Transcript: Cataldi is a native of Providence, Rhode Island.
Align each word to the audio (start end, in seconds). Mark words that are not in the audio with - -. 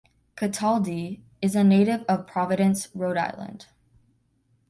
Cataldi 0.35 1.21
is 1.43 1.55
a 1.55 1.63
native 1.63 2.01
of 2.09 2.25
Providence, 2.25 2.87
Rhode 2.95 3.17
Island. 3.17 3.67